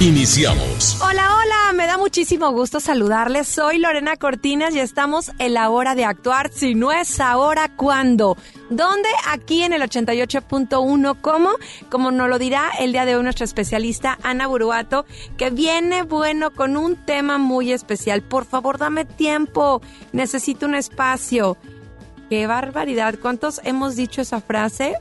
[0.00, 1.00] Iniciamos.
[1.00, 3.46] Hola, hola, me da muchísimo gusto saludarles.
[3.46, 6.50] Soy Lorena Cortinas y estamos en la hora de actuar.
[6.52, 8.36] Si no es ahora, ¿cuándo?
[8.68, 9.08] ¿Dónde?
[9.28, 11.16] Aquí en el 88.1.
[11.20, 11.50] ¿Cómo?
[11.88, 16.50] Como nos lo dirá el día de hoy nuestra especialista Ana Buruato, que viene bueno
[16.52, 18.22] con un tema muy especial.
[18.22, 19.82] Por favor, dame tiempo.
[20.12, 21.56] Necesito un espacio.
[22.28, 23.14] Qué barbaridad.
[23.22, 24.96] ¿Cuántos hemos dicho esa frase?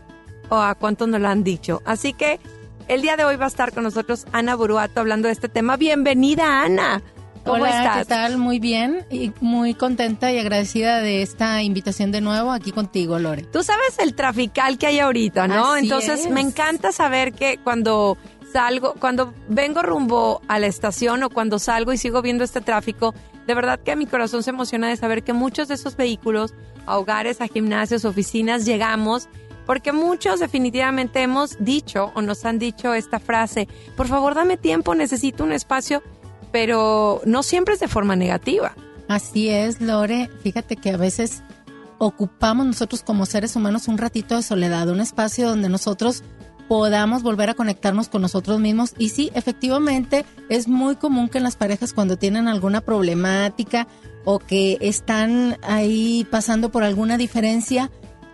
[0.50, 1.82] ¿O a cuántos nos la han dicho?
[1.86, 2.40] Así que
[2.88, 5.78] el día de hoy va a estar con nosotros Ana Buruato hablando de este tema.
[5.78, 7.02] Bienvenida, Ana.
[7.44, 7.98] ¿Cómo Hola, estás?
[7.98, 8.38] ¿qué tal?
[8.38, 13.44] Muy bien y muy contenta y agradecida de esta invitación de nuevo aquí contigo, Lore.
[13.44, 15.74] Tú sabes el trafical que hay ahorita, ¿no?
[15.74, 16.30] Así Entonces es.
[16.30, 18.18] me encanta saber que cuando
[18.54, 23.16] salgo, cuando vengo rumbo a la estación o cuando salgo y sigo viendo este tráfico,
[23.48, 26.54] de verdad que mi corazón se emociona de saber que muchos de esos vehículos
[26.86, 29.30] a hogares, a gimnasios, oficinas, llegamos
[29.66, 34.96] porque muchos definitivamente hemos dicho o nos han dicho esta frase, por favor dame tiempo,
[34.96, 36.02] necesito un espacio,
[36.52, 38.76] pero no siempre es de forma negativa.
[39.08, 40.30] Así es, Lore.
[40.42, 41.44] Fíjate que a veces
[41.98, 46.24] ocupamos nosotros como seres humanos un ratito de soledad, un espacio donde nosotros
[46.72, 48.94] podamos volver a conectarnos con nosotros mismos.
[48.98, 53.90] Y sí, efectivamente, es muy común que en las parejas cuando tienen alguna problemática
[54.24, 57.92] o que están ahí pasando por alguna diferencia,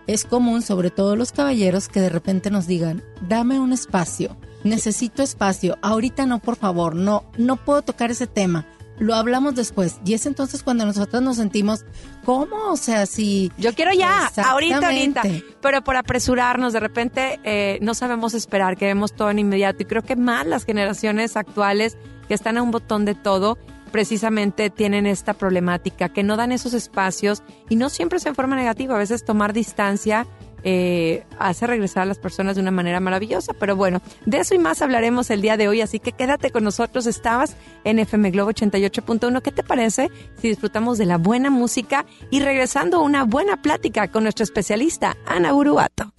[0.08, 5.22] es común, sobre todo los caballeros, que de repente nos digan, dame un espacio, necesito
[5.22, 8.66] espacio, ahorita no, por favor, no, no puedo tocar ese tema,
[8.98, 10.00] lo hablamos después.
[10.04, 11.84] Y es entonces cuando nosotros nos sentimos,
[12.24, 12.70] ¿cómo?
[12.70, 13.52] O sea, si...
[13.58, 15.22] Yo quiero ya, ahorita, ahorita.
[15.60, 19.82] Pero por apresurarnos, de repente eh, no sabemos esperar, queremos todo en inmediato.
[19.82, 23.56] Y creo que más las generaciones actuales que están a un botón de todo,
[23.88, 28.56] precisamente tienen esta problemática, que no dan esos espacios y no siempre es en forma
[28.56, 28.94] negativa.
[28.94, 30.26] A veces tomar distancia
[30.64, 33.52] eh, hace regresar a las personas de una manera maravillosa.
[33.54, 36.64] Pero bueno, de eso y más hablaremos el día de hoy, así que quédate con
[36.64, 37.06] nosotros.
[37.06, 39.42] Estabas en FM Globo 88.1.
[39.42, 40.10] ¿Qué te parece
[40.40, 45.16] si disfrutamos de la buena música y regresando a una buena plática con nuestro especialista,
[45.26, 46.12] Ana Uruato?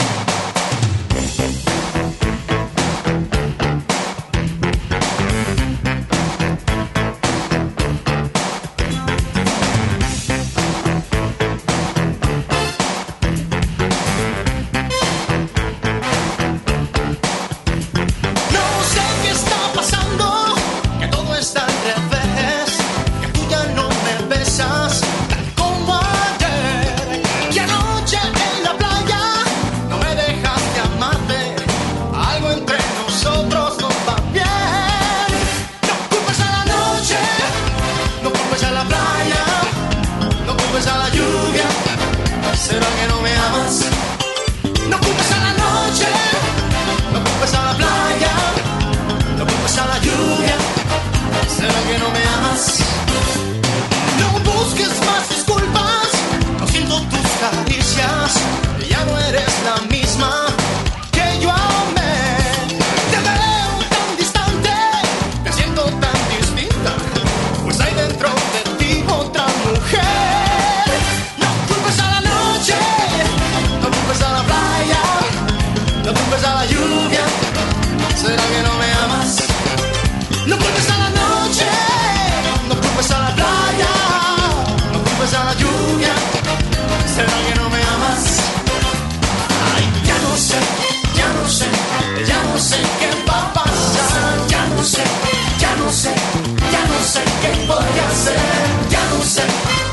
[98.25, 99.43] ya no sé,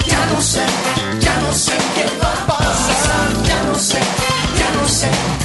[0.07, 0.61] ya no sé,
[1.21, 4.01] ya no sé qué va a pasar, ya no sé,
[4.59, 5.36] ya no sé.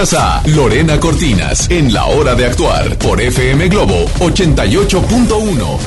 [0.00, 5.78] A Lorena Cortinas en La Hora de Actuar por FM Globo 88.1.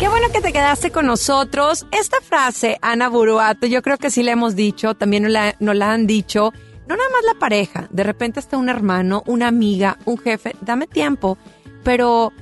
[0.00, 1.86] Qué bueno que te quedaste con nosotros.
[1.92, 5.92] Esta frase, Ana Buruato, yo creo que sí la hemos dicho, también nos la, la
[5.92, 6.52] han dicho.
[6.88, 10.88] No nada más la pareja, de repente hasta un hermano, una amiga, un jefe, dame
[10.88, 11.38] tiempo,
[11.84, 12.32] pero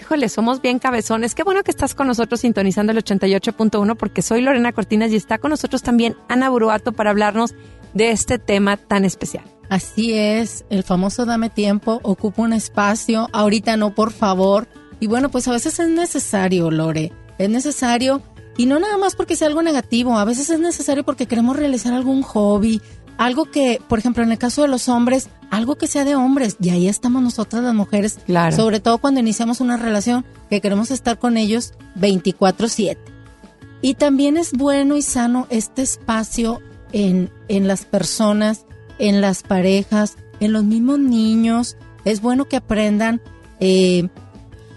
[0.00, 1.34] híjole, somos bien cabezones.
[1.34, 5.36] Qué bueno que estás con nosotros sintonizando el 88.1 porque soy Lorena Cortinas y está
[5.36, 7.54] con nosotros también Ana Buruato para hablarnos
[7.92, 9.44] de este tema tan especial.
[9.68, 14.68] Así es, el famoso dame tiempo, ocupa un espacio, ahorita no, por favor.
[15.00, 18.22] Y bueno, pues a veces es necesario, Lore, es necesario,
[18.56, 21.92] y no nada más porque sea algo negativo, a veces es necesario porque queremos realizar
[21.92, 22.80] algún hobby,
[23.18, 26.56] algo que, por ejemplo, en el caso de los hombres, algo que sea de hombres,
[26.60, 28.54] y ahí estamos nosotras las mujeres, Claro.
[28.56, 32.98] sobre todo cuando iniciamos una relación, que queremos estar con ellos 24/7.
[33.82, 36.60] Y también es bueno y sano este espacio
[36.92, 38.64] en, en las personas,
[38.98, 41.76] en las parejas, en los mismos niños.
[42.04, 43.20] Es bueno que aprendan
[43.60, 44.08] eh,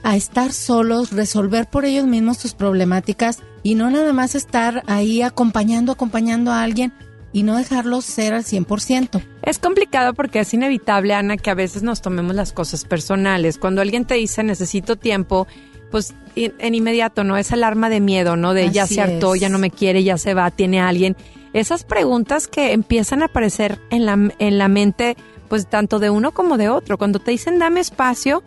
[0.03, 5.21] a estar solos, resolver por ellos mismos sus problemáticas y no nada más estar ahí
[5.21, 6.93] acompañando, acompañando a alguien
[7.31, 9.21] y no dejarlos ser al 100%.
[9.43, 13.57] Es complicado porque es inevitable, Ana, que a veces nos tomemos las cosas personales.
[13.57, 15.47] Cuando alguien te dice necesito tiempo,
[15.91, 17.37] pues en inmediato, ¿no?
[17.37, 18.53] Es alarma de miedo, ¿no?
[18.53, 19.41] De ya se hartó, es.
[19.41, 21.15] ya no me quiere, ya se va, tiene a alguien.
[21.53, 26.31] Esas preguntas que empiezan a aparecer en la, en la mente, pues tanto de uno
[26.31, 26.97] como de otro.
[26.97, 28.43] Cuando te dicen dame espacio,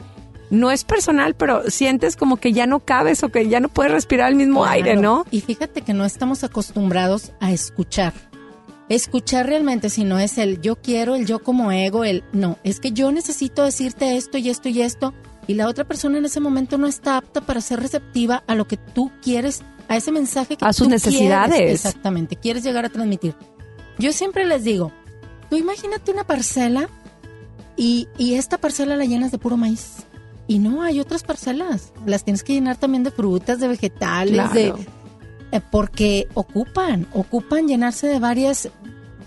[0.50, 3.90] no es personal, pero sientes como que ya no cabes o que ya no puedes
[3.90, 4.96] respirar el mismo aire.
[4.96, 5.24] ¿no?
[5.30, 8.12] Y fíjate que no estamos acostumbrados a escuchar.
[8.88, 12.78] Escuchar realmente, si no es el yo quiero, el yo como ego, el no, es
[12.78, 15.14] que yo necesito decirte esto y esto y esto,
[15.46, 18.66] y la otra persona en ese momento no está apta para ser receptiva a lo
[18.66, 21.56] que tú quieres, a ese mensaje que A sus tú necesidades.
[21.56, 23.34] quieres, exactamente, quieres llegar a transmitir.
[23.98, 24.92] Yo siempre les digo,
[25.50, 26.88] tú imagínate una parcela
[27.76, 30.04] y, y esta parcela la llenas de puro maíz.
[30.46, 31.92] Y no, hay otras parcelas.
[32.04, 34.74] Las tienes que llenar también de frutas, de vegetales, de,
[35.52, 38.68] eh, porque ocupan, ocupan llenarse de varias,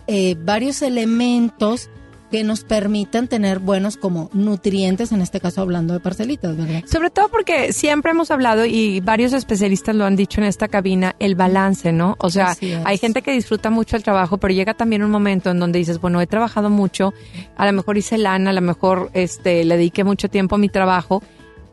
[0.07, 1.89] eh, varios elementos
[2.35, 6.83] que nos permitan tener buenos como nutrientes, en este caso hablando de parcelitas, ¿verdad?
[6.85, 11.15] Sobre todo porque siempre hemos hablado y varios especialistas lo han dicho en esta cabina,
[11.19, 12.17] el balance, ¿no?
[12.19, 15.59] O sea, hay gente que disfruta mucho el trabajo, pero llega también un momento en
[15.59, 17.13] donde dices, bueno, he trabajado mucho,
[17.55, 20.67] a lo mejor hice lana, a lo mejor este, le dediqué mucho tiempo a mi
[20.67, 21.23] trabajo.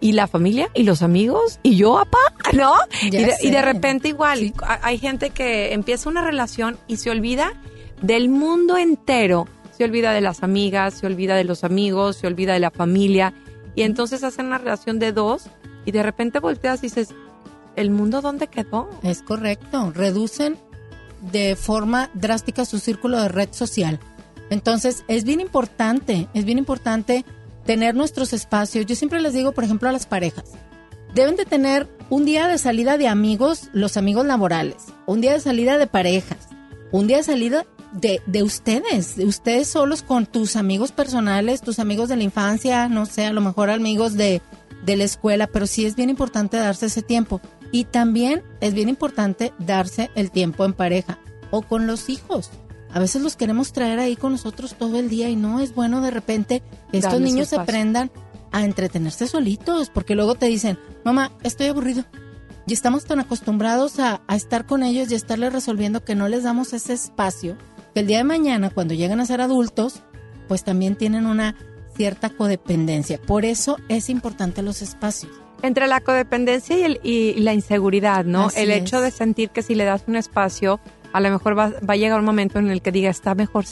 [0.00, 2.18] Y la familia y los amigos y yo, apá,
[2.54, 2.72] ¿no?
[3.02, 3.62] Y de, y de sé.
[3.62, 4.52] repente igual, Sí.
[4.82, 7.52] hay gente que empieza una relación y se olvida
[8.00, 9.46] del mundo entero.
[9.76, 13.34] Se olvida de las amigas, se olvida de los amigos, se olvida de la familia.
[13.74, 15.44] Y entonces hacen una relación de dos
[15.84, 17.08] y de repente volteas y dices,
[17.76, 18.88] ¿el mundo dónde quedó?
[19.02, 20.56] Es correcto, reducen
[21.32, 23.98] de forma drástica su círculo de red social.
[24.50, 27.24] Entonces, es bien importante, es bien importante
[27.64, 28.86] tener nuestros espacios.
[28.86, 30.44] Yo siempre les digo, por ejemplo, a las parejas,
[31.14, 34.76] deben de tener un día de salida de amigos, los amigos laborales,
[35.06, 36.48] un día de salida de parejas,
[36.90, 41.78] un día de salida de, de ustedes, de ustedes solos con tus amigos personales, tus
[41.78, 44.40] amigos de la infancia, no sé, a lo mejor amigos de,
[44.84, 47.40] de la escuela, pero sí es bien importante darse ese tiempo.
[47.70, 51.18] Y también es bien importante darse el tiempo en pareja
[51.50, 52.50] o con los hijos.
[52.92, 56.02] A veces los queremos traer ahí con nosotros todo el día y no es bueno
[56.02, 58.10] de repente que estos niños aprendan
[58.50, 62.04] a entretenerse solitos, porque luego te dicen, mamá, estoy aburrido.
[62.66, 66.28] Y estamos tan acostumbrados a, a estar con ellos y a estarles resolviendo que no
[66.28, 67.56] les damos ese espacio,
[67.94, 70.02] que el día de mañana, cuando llegan a ser adultos,
[70.48, 71.54] pues también tienen una
[71.96, 73.18] cierta codependencia.
[73.20, 75.32] Por eso es importante los espacios.
[75.62, 78.46] Entre la codependencia y, el- y la inseguridad, ¿no?
[78.46, 78.80] Así el es.
[78.82, 80.80] hecho de sentir que si le das un espacio,
[81.12, 83.64] a lo mejor va, va a llegar un momento en el que diga, está mejor,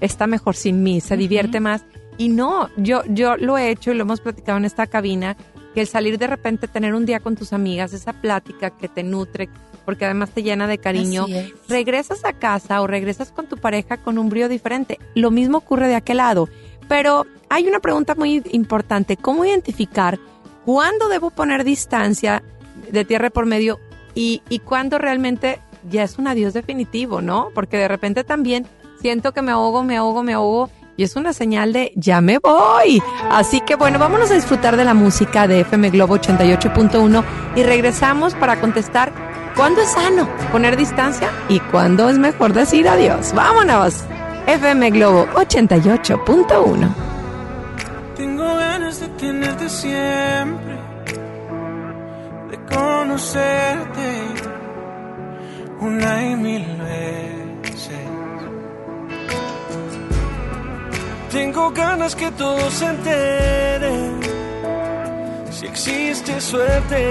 [0.00, 1.82] está mejor sin mí, se divierte más.
[2.18, 5.36] Y no, yo, yo lo he hecho y lo hemos platicado en esta cabina,
[5.74, 9.02] que el salir de repente, tener un día con tus amigas, esa plática que te
[9.02, 9.48] nutre,
[9.84, 11.26] porque además te llena de cariño,
[11.68, 14.98] regresas a casa o regresas con tu pareja con un brío diferente.
[15.14, 16.48] Lo mismo ocurre de aquel lado.
[16.88, 19.16] Pero hay una pregunta muy importante.
[19.16, 20.18] ¿Cómo identificar
[20.64, 22.42] cuándo debo poner distancia
[22.90, 23.78] de tierra por medio
[24.14, 25.60] y, y cuándo realmente
[25.90, 27.50] ya es un adiós definitivo, ¿no?
[27.54, 28.66] Porque de repente también
[29.00, 32.38] siento que me ahogo, me ahogo, me ahogo y es una señal de ya me
[32.38, 33.02] voy.
[33.30, 37.24] Así que bueno, vámonos a disfrutar de la música de FM Globo 88.1
[37.56, 39.12] y regresamos para contestar
[39.56, 43.32] cuándo es sano poner distancia y cuándo es mejor decir adiós.
[43.34, 44.04] Vámonos.
[44.46, 46.88] FM Globo 88.1.
[48.16, 50.78] Tengo ganas de tenerte siempre,
[52.50, 54.22] de conocerte
[55.80, 57.32] una y mil veces.
[61.30, 64.20] Tengo ganas que todos se enteren.
[65.50, 67.10] Si existe suerte,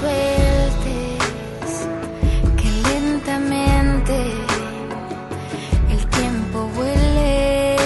[0.00, 1.72] Sueltes,
[2.58, 4.16] que lentamente
[5.94, 7.76] el tiempo vuele.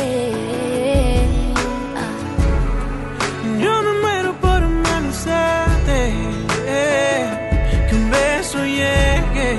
[2.03, 2.15] Ah.
[3.65, 4.63] Yo me muero por
[6.67, 7.23] eh,
[7.89, 9.51] que un beso llegue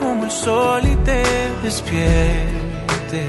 [0.00, 1.22] como el sol y te
[1.62, 3.20] despierte.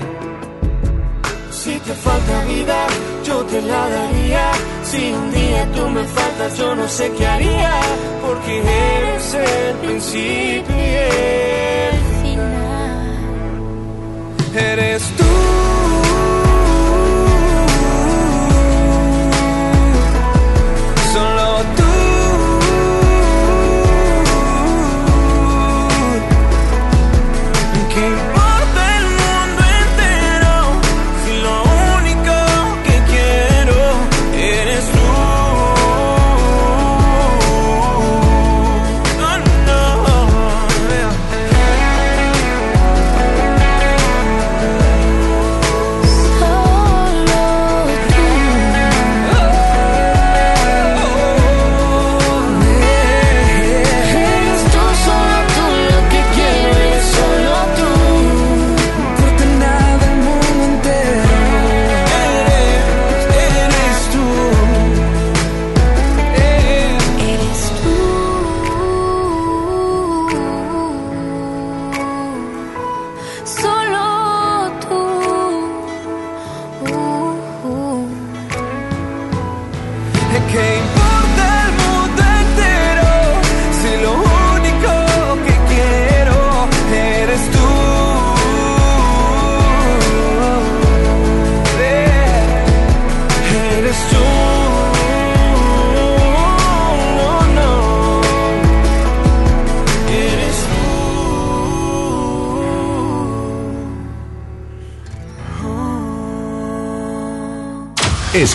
[1.68, 2.88] Si te falta vida,
[3.26, 4.52] yo te la daría.
[4.84, 7.74] Si un día tú me faltas, yo no sé qué haría,
[8.38, 13.18] porque eres el principio y el Final.
[14.56, 15.27] Eres tú.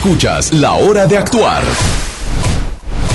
[0.05, 1.63] Escuchas La Hora de Actuar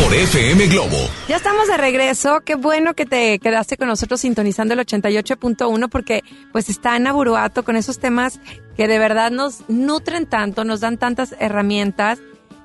[0.02, 0.96] por FM Globo.
[1.28, 2.40] Ya estamos de regreso.
[2.46, 7.66] Qué bueno que te quedaste con nosotros sintonizando el 88.1 porque pues está en Aburuato
[7.66, 8.40] con esos temas
[8.78, 12.20] que de verdad nos nutren tanto, nos dan tantas herramientas.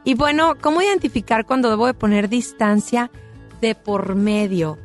[0.05, 3.11] Y bueno, ¿cómo identificar cuando debo de poner distancia
[3.61, 4.79] de por medio?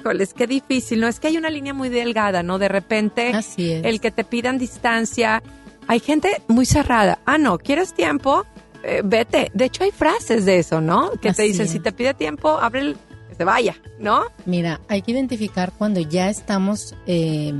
[0.00, 1.08] Híjoles, qué difícil, ¿no?
[1.08, 2.58] Es que hay una línea muy delgada, ¿no?
[2.58, 3.86] De repente, Así es.
[3.86, 5.42] el que te pidan distancia.
[5.88, 7.20] Hay gente muy cerrada.
[7.24, 8.44] Ah, no, ¿quieres tiempo?
[8.82, 9.50] Eh, vete.
[9.54, 11.12] De hecho, hay frases de eso, ¿no?
[11.12, 11.72] Que te dicen, es.
[11.72, 12.96] si te pide tiempo, abre el...
[13.28, 14.24] que se vaya, ¿no?
[14.46, 17.54] Mira, hay que identificar cuando ya estamos eh,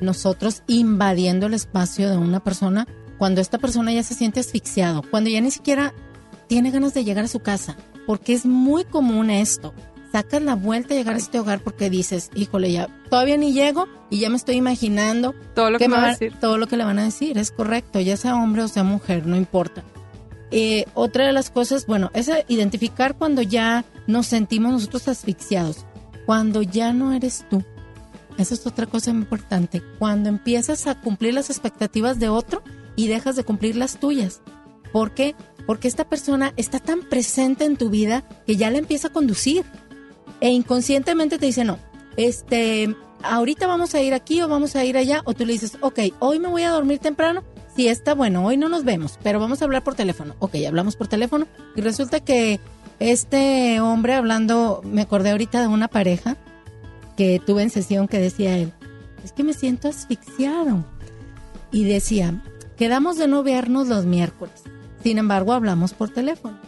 [0.00, 2.86] nosotros invadiendo el espacio de una persona,
[3.18, 5.92] cuando esta persona ya se siente asfixiado, cuando ya ni siquiera
[6.46, 7.76] tiene ganas de llegar a su casa,
[8.06, 9.72] porque es muy común esto.
[10.10, 13.86] Sacas la vuelta a llegar a este hogar porque dices, híjole, ya todavía ni llego
[14.10, 16.34] y ya me estoy imaginando Todo lo que me va a decir.
[16.40, 17.38] todo lo que le van a decir.
[17.38, 19.84] Es correcto, ya sea hombre o sea mujer, no importa.
[20.50, 25.86] Eh, otra de las cosas, bueno, es identificar cuando ya nos sentimos nosotros asfixiados,
[26.26, 27.64] cuando ya no eres tú.
[28.36, 29.82] Esa es otra cosa importante.
[29.98, 32.62] Cuando empiezas a cumplir las expectativas de otro
[32.96, 34.40] y dejas de cumplir las tuyas.
[34.92, 35.34] ¿Por qué?
[35.66, 39.64] Porque esta persona está tan presente en tu vida que ya la empieza a conducir.
[40.40, 41.78] E inconscientemente te dice, no,
[42.16, 45.22] este, ahorita vamos a ir aquí o vamos a ir allá.
[45.24, 47.44] O tú le dices, ok, hoy me voy a dormir temprano.
[47.80, 50.34] Sí, está bueno, hoy no nos vemos, pero vamos a hablar por teléfono.
[50.38, 51.46] Ok, hablamos por teléfono.
[51.74, 52.60] Y resulta que
[52.98, 56.36] este hombre hablando, me acordé ahorita de una pareja
[57.16, 58.74] que tuve en sesión que decía él,
[59.24, 60.84] es que me siento asfixiado.
[61.72, 62.42] Y decía,
[62.76, 64.62] quedamos de no vernos los miércoles.
[65.02, 66.58] Sin embargo, hablamos por teléfono.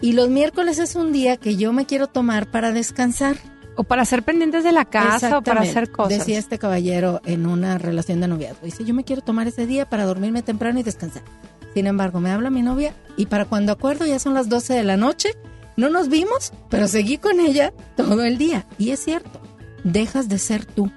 [0.00, 3.36] Y los miércoles es un día que yo me quiero tomar para descansar.
[3.76, 6.18] O para ser pendientes de la casa o para hacer cosas.
[6.18, 8.64] Decía este caballero en una relación de noviazgo.
[8.64, 11.22] Dice, yo me quiero tomar ese día para dormirme temprano y descansar.
[11.74, 14.84] Sin embargo, me habla mi novia y para cuando acuerdo ya son las 12 de
[14.84, 15.30] la noche.
[15.76, 18.64] No nos vimos, pero seguí con ella todo el día.
[18.78, 19.40] Y es cierto,
[19.82, 20.92] dejas de ser tú.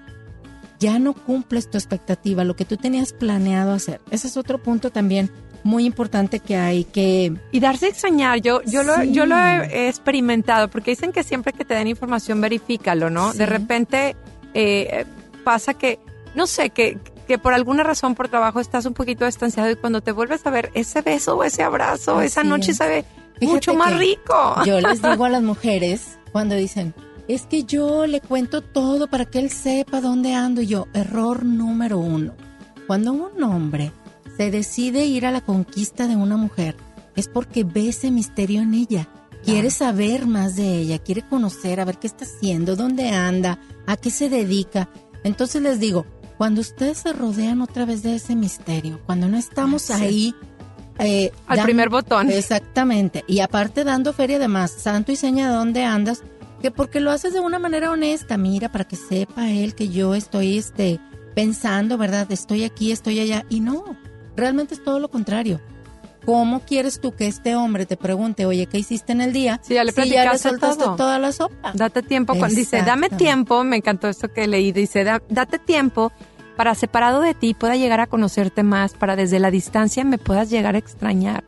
[0.79, 4.01] Ya no cumples tu expectativa, lo que tú tenías planeado hacer.
[4.11, 5.31] Ese es otro punto también
[5.67, 7.33] muy importante que hay que...
[7.51, 9.11] Y darse a extrañar, yo, yo, lo, Sí.
[9.11, 13.33] yo lo he, experimentado, porque dicen que siempre que te den información, verifícalo, ¿no?
[13.33, 13.39] Sí.
[13.39, 14.15] De repente
[14.53, 15.05] eh,
[15.43, 15.99] pasa que,
[16.35, 16.97] no sé, que,
[17.27, 20.49] que por alguna razón, por trabajo, estás un poquito distanciado y cuando te vuelves a
[20.49, 22.77] ver ese beso o ese abrazo, Así esa noche es.
[22.77, 23.05] sabe
[23.39, 24.55] Fíjate mucho más rico.
[24.65, 26.93] Yo les digo a las mujeres cuando dicen,
[27.27, 30.61] es que yo le cuento todo para que él sepa dónde ando.
[30.61, 32.33] Y yo, error número uno.
[32.87, 33.91] Cuando un hombre
[34.37, 36.75] se decide ir a la conquista de una mujer,
[37.15, 39.09] es porque ve ese misterio en ella.
[39.43, 43.95] Quiere saber más de ella, quiere conocer, a ver qué está haciendo, dónde anda, a
[43.95, 44.89] qué se dedica.
[45.23, 46.05] Entonces les digo,
[46.37, 50.35] cuando ustedes se rodean otra vez de ese misterio, cuando no estamos ahí...
[50.99, 52.29] eh, Al primer botón.
[52.29, 53.23] Exactamente.
[53.27, 56.23] Y aparte dando feria de más, santo y seña de dónde andas,
[56.61, 60.13] que porque lo haces de una manera honesta, mira, para que sepa él que yo
[60.13, 60.99] estoy este
[61.35, 62.29] pensando, ¿verdad?
[62.31, 63.45] Estoy aquí, estoy allá.
[63.49, 63.95] Y no,
[64.37, 65.59] realmente es todo lo contrario.
[66.25, 69.61] ¿Cómo quieres tú que este hombre te pregunte, oye, ¿qué hiciste en el día?
[69.63, 70.95] Sí, ya le si ya le platicaste soltaste todo.
[70.97, 71.71] toda la sopa.
[71.73, 72.35] Date tiempo.
[72.35, 74.73] Cuando dice, dame tiempo, me encantó esto que leí.
[74.73, 76.11] Dice, "Da- date tiempo
[76.57, 80.49] para separado de ti pueda llegar a conocerte más, para desde la distancia me puedas
[80.49, 81.43] llegar a extrañar.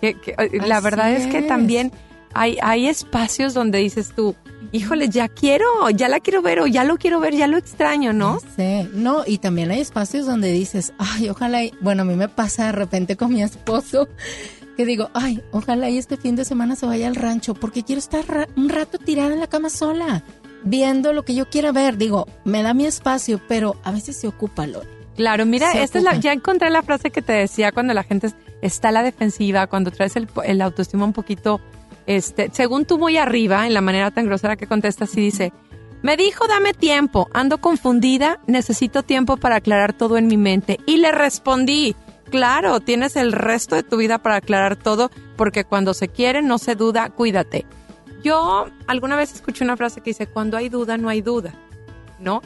[0.00, 0.34] Que- que,
[0.66, 1.26] la verdad es.
[1.28, 1.46] que es.
[1.46, 1.92] también
[2.34, 4.34] hay, hay espacios donde dices tú,
[4.72, 8.12] híjole, ya quiero, ya la quiero ver o ya lo quiero ver, ya lo extraño,
[8.12, 8.40] ¿no?
[8.56, 8.88] Sé.
[8.92, 11.72] No, y también hay espacios donde dices, ay, ojalá, y-".
[11.80, 14.08] bueno, a mí me pasa de repente con mi esposo,
[14.76, 17.98] que digo, ay, ojalá y este fin de semana se vaya al rancho, porque quiero
[17.98, 20.22] estar ra- un rato tirada en la cama sola,
[20.64, 21.96] viendo lo que yo quiera ver.
[21.98, 24.88] Digo, me da mi espacio, pero a veces se ocupa, Lore.
[25.16, 28.04] Claro, mira, Se esta es la, ya encontré la frase que te decía cuando la
[28.04, 28.30] gente
[28.62, 31.60] está a la defensiva, cuando traes el, el autoestima un poquito,
[32.08, 35.52] este, según tú muy arriba, en la manera tan grosera que contestas, y dice,
[36.00, 40.80] me dijo dame tiempo, ando confundida, necesito tiempo para aclarar todo en mi mente.
[40.86, 41.94] Y le respondí,
[42.30, 46.56] claro, tienes el resto de tu vida para aclarar todo, porque cuando se quiere, no
[46.56, 47.66] se duda, cuídate.
[48.24, 51.52] Yo alguna vez escuché una frase que dice, cuando hay duda, no hay duda,
[52.18, 52.40] ¿no?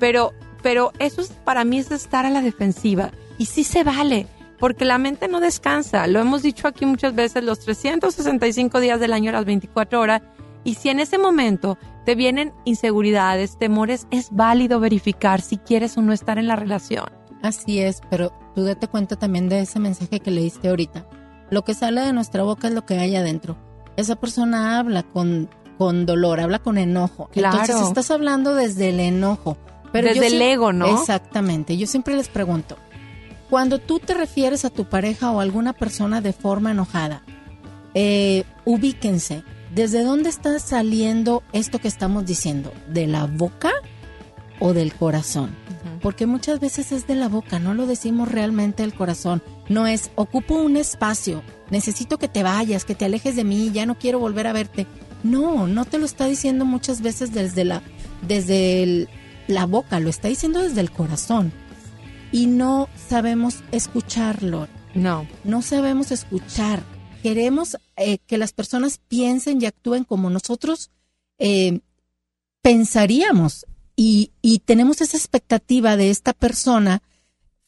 [0.00, 3.12] Pero, pero eso es, para mí es estar a la defensiva.
[3.38, 4.26] Y sí se vale,
[4.58, 6.06] porque la mente no descansa.
[6.06, 10.22] Lo hemos dicho aquí muchas veces, los 365 días del año, las 24 horas.
[10.64, 16.02] Y si en ese momento te vienen inseguridades, temores, es válido verificar si quieres o
[16.02, 17.06] no estar en la relación.
[17.42, 21.06] Así es, pero tú date cuenta también de ese mensaje que leíste ahorita.
[21.50, 23.56] Lo que sale de nuestra boca es lo que hay adentro.
[23.96, 27.28] Esa persona habla con, con dolor, habla con enojo.
[27.32, 27.58] Claro.
[27.60, 29.58] Entonces estás hablando desde el enojo.
[29.92, 30.86] Pero Desde el ego, ¿no?
[30.86, 31.76] Exactamente.
[31.76, 32.76] Yo siempre les pregunto,
[33.54, 37.22] cuando tú te refieres a tu pareja o a alguna persona de forma enojada,
[37.94, 39.44] eh, ubíquense.
[39.72, 42.72] ¿Desde dónde está saliendo esto que estamos diciendo?
[42.88, 43.70] ¿De la boca
[44.58, 45.50] o del corazón?
[46.02, 49.40] Porque muchas veces es de la boca, no lo decimos realmente del corazón.
[49.68, 53.86] No es, ocupo un espacio, necesito que te vayas, que te alejes de mí, ya
[53.86, 54.88] no quiero volver a verte.
[55.22, 57.82] No, no te lo está diciendo muchas veces desde la,
[58.26, 59.08] desde el-
[59.46, 61.52] la boca, lo está diciendo desde el corazón.
[62.34, 65.24] Y no sabemos escucharlo, No.
[65.44, 66.82] no sabemos escuchar.
[67.22, 70.90] Queremos eh, que las personas piensen y actúen como nosotros
[71.38, 71.78] eh,
[72.60, 73.66] pensaríamos.
[73.94, 77.02] Y, y tenemos esa expectativa de esta persona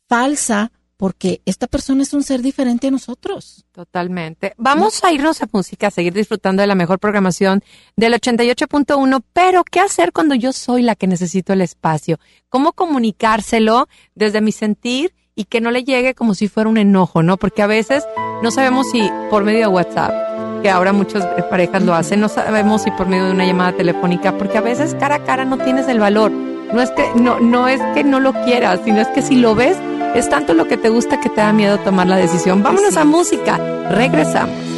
[0.09, 3.65] falsa porque esta persona es un ser diferente a nosotros.
[3.73, 4.55] Totalmente.
[4.57, 7.63] Vamos a irnos a música, a seguir disfrutando de la mejor programación
[7.97, 12.19] del 88.1, pero ¿qué hacer cuando yo soy la que necesito el espacio?
[12.49, 17.23] ¿Cómo comunicárselo desde mi sentir y que no le llegue como si fuera un enojo,
[17.23, 17.37] ¿no?
[17.37, 18.05] Porque a veces
[18.43, 22.83] no sabemos si por medio de WhatsApp, que ahora muchas parejas lo hacen, no sabemos
[22.83, 25.89] si por medio de una llamada telefónica, porque a veces cara a cara no tienes
[25.89, 26.33] el valor.
[26.33, 29.55] No es que no, no es que no lo quieras, sino es que si lo
[29.55, 29.77] ves,
[30.19, 32.63] es tanto lo que te gusta que te da miedo tomar la decisión.
[32.63, 33.59] Vámonos a música.
[33.91, 34.76] Regresamos.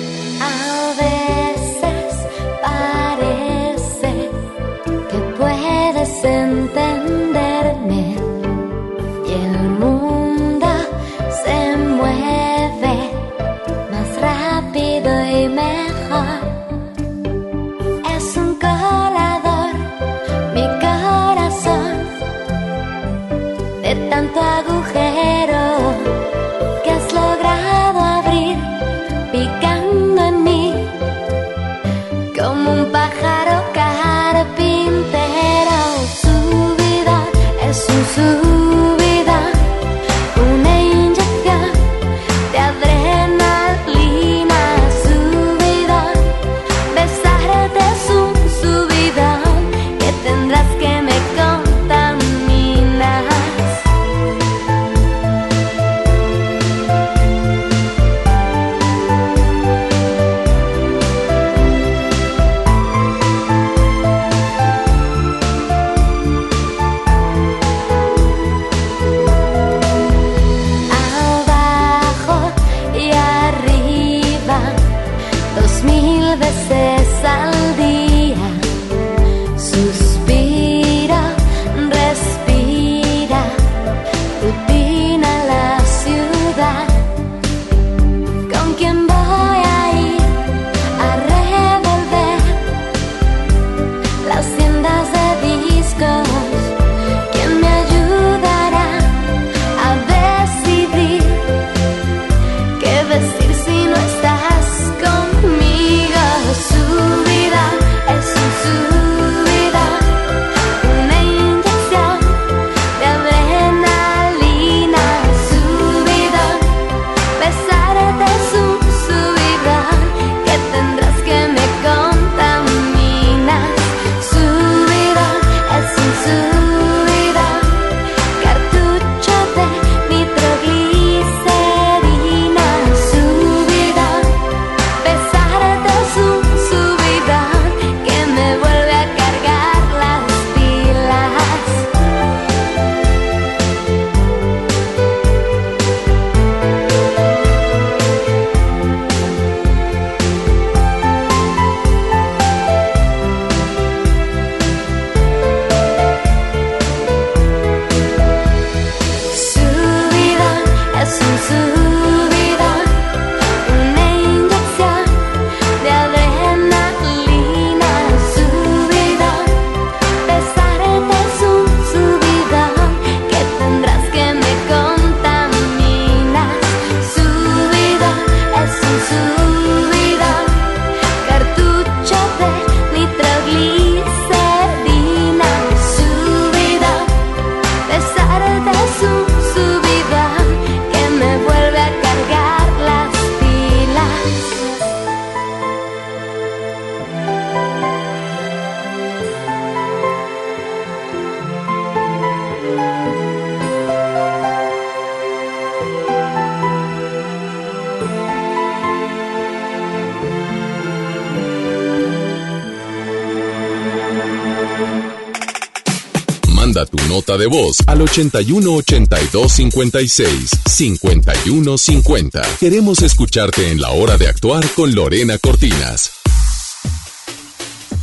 [217.49, 222.43] Voz al 81 82 56 51 50.
[222.61, 226.13] Queremos escucharte en la hora de actuar con Lorena Cortinas.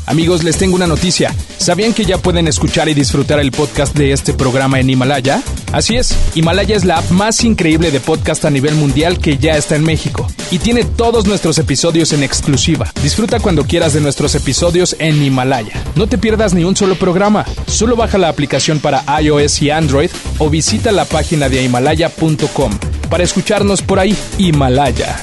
[0.08, 1.36] Amigos, les tengo una noticia.
[1.58, 5.42] ¿Sabían que ya pueden escuchar y disfrutar el podcast de este programa en Himalaya?
[5.72, 9.58] Así es, Himalaya es la app más increíble de podcast a nivel mundial que ya
[9.58, 12.92] está en México y tiene todos nuestros episodios en exclusiva.
[13.02, 15.84] Disfruta cuando quieras de nuestros episodios en Himalaya.
[15.96, 17.46] No te pierdas ni un solo programa.
[17.68, 22.72] Solo baja la aplicación para iOS y Android o visita la página de himalaya.com
[23.10, 24.16] para escucharnos por ahí.
[24.38, 25.18] Himalaya.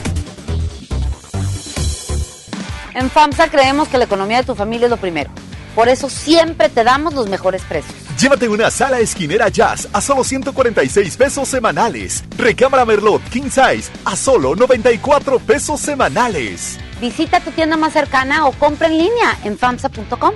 [2.95, 5.31] En FAMSA creemos que la economía de tu familia es lo primero.
[5.75, 7.95] Por eso siempre te damos los mejores precios.
[8.21, 12.23] Llévate una sala esquinera jazz a solo 146 pesos semanales.
[12.37, 16.79] Recámara Merlot King Size a solo 94 pesos semanales.
[17.01, 20.35] Visita tu tienda más cercana o compra en línea en FAMSA.com.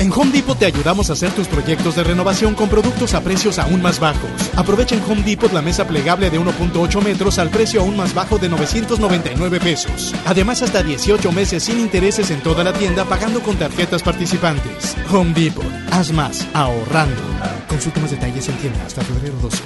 [0.00, 3.58] En Home Depot te ayudamos a hacer tus proyectos de renovación con productos a precios
[3.58, 4.30] aún más bajos.
[4.56, 8.38] Aprovecha en Home Depot la mesa plegable de 1.8 metros al precio aún más bajo
[8.38, 10.14] de 999 pesos.
[10.24, 14.96] Además, hasta 18 meses sin intereses en toda la tienda pagando con tarjetas participantes.
[15.12, 15.66] Home Depot.
[15.90, 17.20] Haz más ahorrando.
[17.68, 19.62] Consulta más detalles en tienda hasta febrero 12.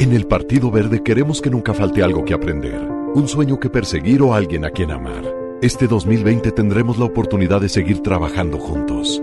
[0.00, 2.80] En el Partido Verde queremos que nunca falte algo que aprender,
[3.14, 5.22] un sueño que perseguir o alguien a quien amar.
[5.62, 9.22] Este 2020 tendremos la oportunidad de seguir trabajando juntos,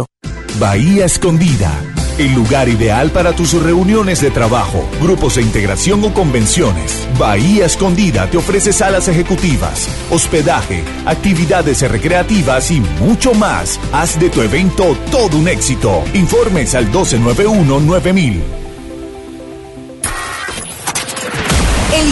[0.59, 1.71] Bahía Escondida,
[2.17, 7.07] el lugar ideal para tus reuniones de trabajo, grupos de integración o convenciones.
[7.17, 13.79] Bahía Escondida te ofrece salas ejecutivas, hospedaje, actividades recreativas y mucho más.
[13.91, 16.03] Haz de tu evento todo un éxito.
[16.13, 18.35] Informes al 1291-9000.
[18.35, 18.70] El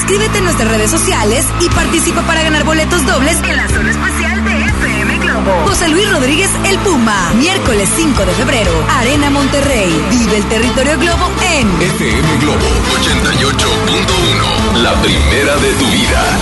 [0.00, 4.44] Inscríbete en nuestras redes sociales y participa para ganar boletos dobles en la zona especial
[4.44, 5.52] de FM Globo.
[5.66, 9.92] José Luis Rodríguez El Puma, miércoles 5 de febrero, Arena Monterrey.
[10.10, 12.66] Vive el territorio Globo en FM Globo
[12.98, 14.82] 88.1.
[14.82, 16.38] La primera de tu vida.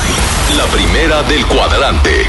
[0.56, 2.26] La primera del cuadrante.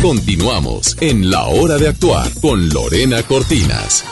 [0.00, 4.04] Continuamos en La Hora de Actuar con Lorena Cortinas.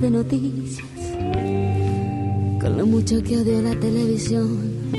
[0.00, 0.86] de noticias,
[2.60, 4.90] con lo mucho que odio la televisión,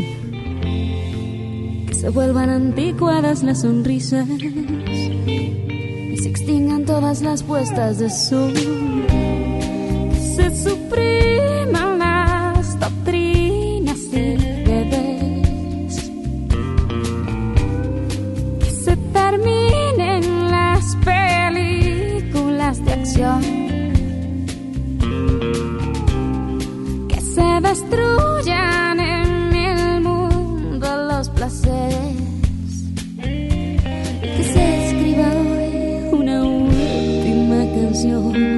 [1.88, 4.28] que se vuelvan anticuadas las sonrisas.
[4.30, 16.12] Y se extingan todas las puestas de sol, que se supriman las doctrinas y bebés,
[18.60, 23.55] que se terminen las películas de acción.
[27.90, 32.16] Destruyan en el mundo los placeres.
[33.18, 38.55] Que se escriba hoy una última canción.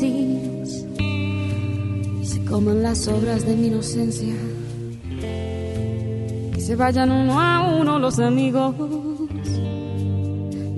[0.00, 0.38] Y
[2.24, 4.34] se coman las obras de mi inocencia.
[6.54, 8.74] Que se vayan uno a uno los amigos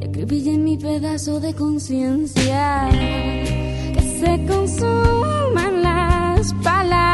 [0.00, 2.88] y acribillen mi pedazo de conciencia.
[2.90, 7.13] Que se consuman las palabras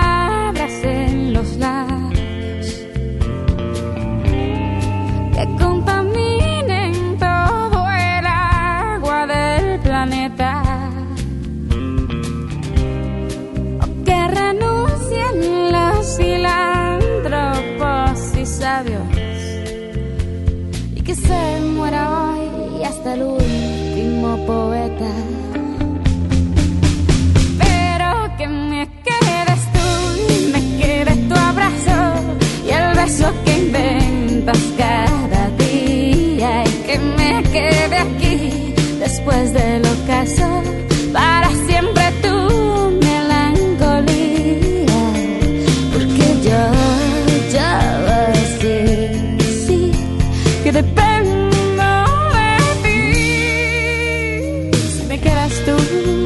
[24.47, 25.11] poeta.
[27.59, 29.89] Pero que me quedes tú
[30.53, 31.99] me quede tu abrazo
[32.67, 38.20] y el beso que inventas cada día y que me quede
[55.51, 56.20] si me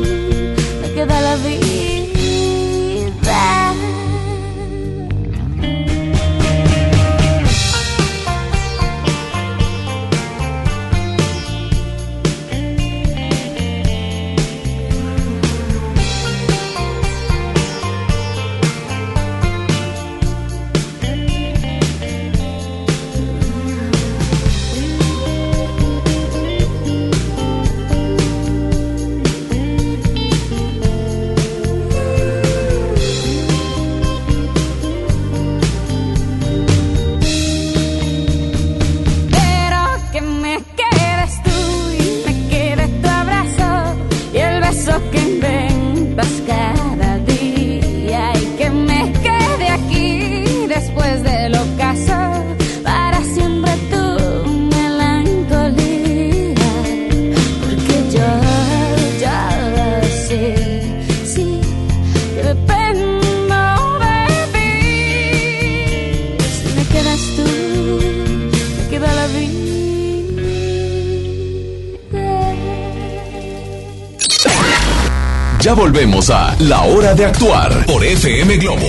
[75.77, 78.87] Volvemos a La Hora de Actuar por FM Globo.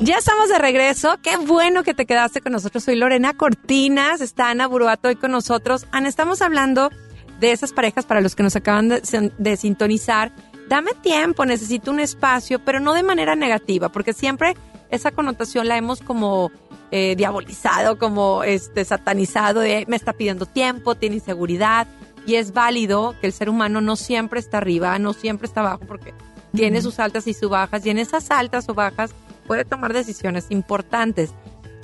[0.00, 1.16] Ya estamos de regreso.
[1.22, 2.82] Qué bueno que te quedaste con nosotros.
[2.82, 4.20] Soy Lorena Cortinas.
[4.20, 5.86] Está Ana Buruato hoy con nosotros.
[5.92, 6.90] Ana, estamos hablando
[7.38, 10.32] de esas parejas para los que nos acaban de, sintonizar.
[10.68, 14.56] Dame tiempo, necesito un espacio, pero no de manera negativa, porque siempre
[14.90, 16.50] esa connotación la hemos como
[16.90, 21.86] eh, diabolizado, como este satanizado me está pidiendo tiempo, tiene inseguridad.
[22.26, 25.82] Y es válido que el ser humano no siempre está arriba, no siempre está abajo,
[25.86, 26.14] porque
[26.54, 27.84] tiene sus altas y sus bajas.
[27.84, 29.14] Y en esas altas o bajas
[29.46, 31.34] puede tomar decisiones importantes.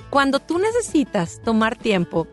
[0.09, 2.27] Cuando tú necesitas tomar tiempo,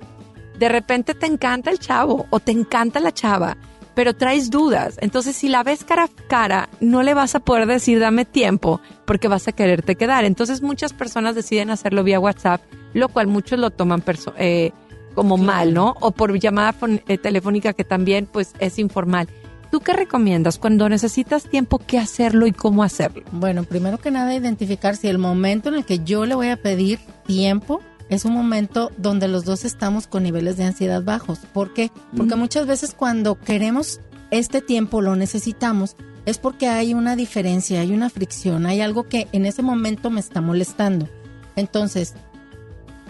[0.58, 3.58] de repente te encanta el chavo o te encanta la chava,
[3.94, 4.98] pero traes dudas.
[5.02, 8.82] Entonces, si la ves cara a cara, no le vas a poder decir dame tiempo
[9.06, 10.26] porque vas a quererte quedar.
[10.26, 12.62] Entonces, muchas personas deciden hacerlo vía WhatsApp,
[12.94, 14.04] lo cual muchos lo toman
[14.38, 14.72] eh,
[15.18, 15.96] como mal, ¿no?
[16.00, 16.76] O por llamada
[17.08, 19.28] eh, telefónica que también pues es informal.
[19.72, 23.24] ¿Tú qué recomiendas cuando necesitas tiempo, qué hacerlo y cómo hacerlo?
[23.32, 26.62] Bueno, primero que nada, identificar si el momento en el que yo le voy a
[26.62, 31.40] pedir tiempo es un momento donde los dos estamos con niveles de ansiedad bajos.
[31.52, 31.90] ¿Por qué?
[32.16, 35.96] Porque muchas veces cuando queremos este tiempo, lo necesitamos,
[36.28, 40.20] es porque hay una diferencia, hay una fricción, hay algo que en ese momento me
[40.20, 41.10] está molestando.
[41.56, 42.14] Entonces,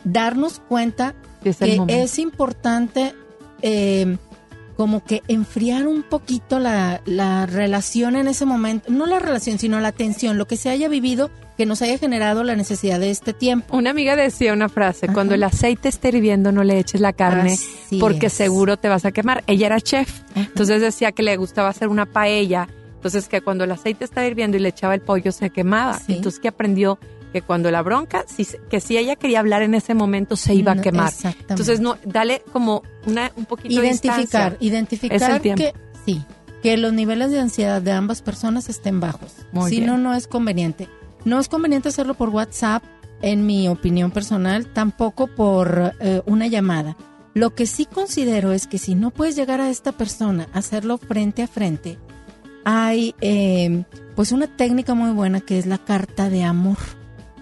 [0.06, 3.14] darnos cuenta Es que es importante
[3.62, 4.18] eh,
[4.76, 9.80] como que enfriar un poquito la, la relación en ese momento, no la relación, sino
[9.80, 13.34] la tensión, lo que se haya vivido que nos haya generado la necesidad de este
[13.34, 13.76] tiempo.
[13.76, 17.54] Una amiga decía una frase, cuando el aceite esté hirviendo no le eches la carne
[17.54, 18.34] Así porque es.
[18.34, 19.44] seguro te vas a quemar.
[19.48, 23.72] Ella era chef, entonces decía que le gustaba hacer una paella, entonces que cuando el
[23.72, 26.00] aceite estaba hirviendo y le echaba el pollo se quemaba.
[26.08, 27.00] Entonces que aprendió
[27.42, 30.72] que cuando la bronca, si, que si ella quería hablar en ese momento se iba
[30.72, 31.10] a No, quemar.
[31.10, 31.54] exactamente.
[31.54, 34.58] Entonces no, dale como una, un poquito de identificar, distancia.
[34.60, 35.74] Es identificar que
[36.06, 36.24] sí,
[36.64, 39.34] que los niveles de ansiedad de ambas personas estén bajos.
[39.52, 39.88] Muy si bien.
[39.88, 40.88] no, no es conveniente.
[41.26, 42.84] No es conveniente hacerlo por WhatsApp,
[43.22, 46.96] en mi opinión personal, tampoco por eh, una llamada.
[47.36, 51.44] Lo que sí considero es que si no puedes llegar a esta persona, hacerlo frente
[51.44, 52.00] a frente,
[52.66, 53.84] hay eh,
[54.16, 56.78] pues una técnica muy buena que es la carta de amor.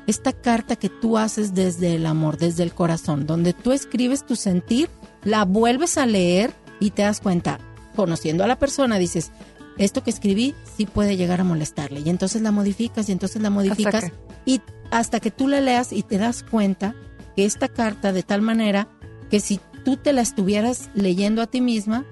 [0.07, 4.35] Esta carta que tú haces desde el amor, desde el corazón, donde tú escribes tu
[4.35, 4.89] sentir,
[5.23, 7.59] la vuelves a leer y te das cuenta,
[7.95, 9.31] conociendo a la persona, dices,
[9.77, 12.01] esto que escribí sí puede llegar a molestarle.
[12.01, 14.11] Y entonces la modificas y entonces la modificas
[14.45, 16.95] y hasta que tú la leas y te das cuenta
[17.35, 18.87] que esta carta de tal manera
[19.29, 22.05] que si tú te la estuvieras leyendo a ti misma,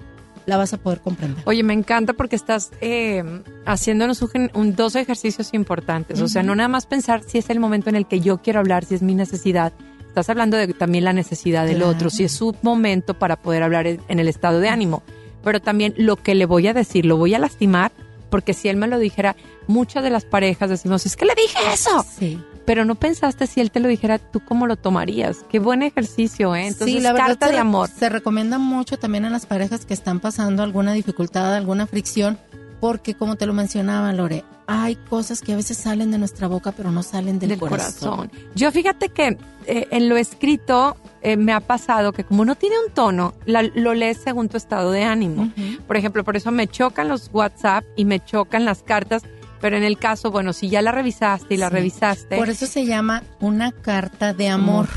[0.46, 1.42] la vas a poder comprender.
[1.46, 3.22] Oye, me encanta porque estás eh,
[3.66, 6.20] haciéndonos un, un- dos ejercicios importantes.
[6.20, 8.60] O sea, no nada más pensar si es el momento en el que yo quiero
[8.60, 9.72] hablar, si es mi necesidad.
[10.08, 11.90] Estás hablando de también la necesidad del Claro.
[11.92, 15.02] otro, si es su momento para poder hablar en el estado de ánimo.
[15.42, 17.90] Pero también lo que le voy a decir, lo voy a lastimar,
[18.34, 19.36] porque si él me lo dijera,
[19.68, 22.04] muchas de las parejas decimos, es que le dije eso.
[22.18, 22.42] Sí.
[22.66, 25.44] Pero no pensaste si él te lo dijera, ¿tú cómo lo tomarías?
[25.48, 26.66] Qué buen ejercicio, ¿eh?
[26.66, 27.88] Entonces, sí, la verdad carta de amor.
[27.96, 32.36] Se recomienda mucho también a las parejas que están pasando alguna dificultad, alguna fricción,
[32.80, 36.72] porque como te lo mencionaba, Lore, hay cosas que a veces salen de nuestra boca,
[36.72, 38.30] pero no salen del, del corazón.
[38.54, 39.36] Yo fíjate que
[39.66, 43.62] eh, en lo escrito eh, me ha pasado que como no tiene un tono, la-
[43.62, 45.50] lo lees según tu estado de ánimo.
[45.86, 49.22] Por ejemplo, por eso me chocan los WhatsApp y me chocan las cartas,
[49.60, 51.74] pero en el caso, bueno, si ya la revisaste y la Sí.
[51.74, 54.88] revisaste, Por eso se llama una carta de amor.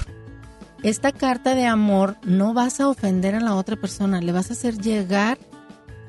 [0.84, 4.54] Esta carta de amor no vas a ofender a la otra persona, le vas a
[4.54, 5.38] hacer llegar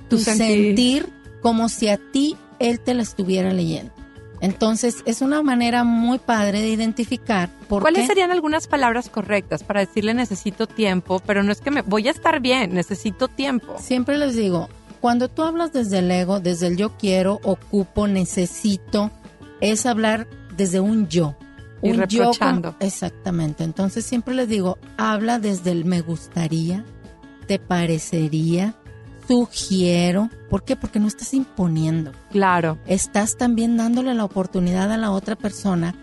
[0.08, 0.66] tu, Tu sentir.
[0.66, 1.12] sentir.
[1.42, 3.92] como si a ti él te la estuviera leyendo.
[4.40, 9.64] Entonces es una manera muy padre de identificar por ¿cuáles qué- serían algunas palabras correctas
[9.64, 13.76] para decirle necesito tiempo, pero no es que me voy a estar bien, necesito tiempo?
[13.80, 14.68] Siempre les digo,
[15.00, 19.10] cuando tú hablas desde el ego, desde el yo quiero, ocupo, necesito,
[19.60, 21.34] es hablar desde un yo.
[21.82, 22.76] Y Un yo con- reprochando.
[22.80, 23.62] exactamente.
[23.64, 26.84] Entonces siempre les digo, habla desde el me gustaría,
[27.48, 28.74] te parecería,
[29.28, 30.30] sugiero.
[30.48, 30.74] ¿Por qué?
[30.74, 32.12] Porque no estás imponiendo.
[32.30, 32.78] Claro.
[32.86, 35.94] Estás también dándole la oportunidad a la otra persona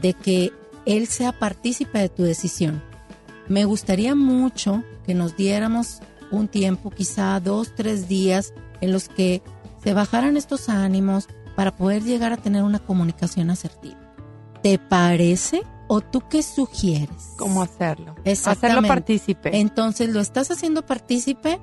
[0.00, 0.52] de que
[0.86, 2.82] él sea partícipe de tu decisión.
[3.48, 6.00] Me gustaría mucho que nos diéramos
[6.30, 9.42] un tiempo, quizá dos, tres días, en los que
[9.82, 13.98] se bajaran estos ánimos para poder llegar a tener una comunicación asertiva.
[14.62, 17.34] ¿Te parece o tú qué sugieres?
[17.36, 18.14] ¿Cómo hacerlo?
[18.24, 19.58] Hacerlo partícipe.
[19.58, 21.60] Entonces lo estás haciendo partícipe,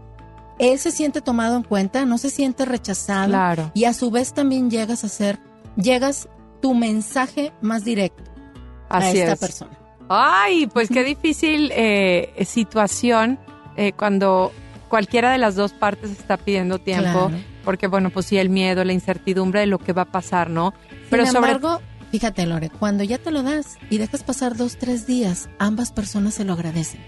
[0.59, 3.71] él se siente tomado en cuenta, no se siente rechazado Claro.
[3.73, 5.39] y a su vez también llegas a ser,
[5.75, 6.27] llegas
[6.61, 8.23] tu mensaje más directo
[8.89, 9.39] a esta es.
[9.39, 9.71] persona.
[10.09, 13.37] Ay, pues qué difícil eh, situación
[13.75, 14.51] eh, cuando
[14.89, 17.43] cualquiera de las dos partes está pidiendo tiempo, Claro.
[17.65, 20.73] porque bueno, pues sí, el miedo, la incertidumbre de lo que va a pasar, ¿no?
[21.09, 21.81] Pero Sin sobre embargo,
[22.11, 26.35] fíjate Lore, cuando ya te lo das y dejas pasar dos, tres días, ambas personas
[26.35, 27.01] se lo agradecen.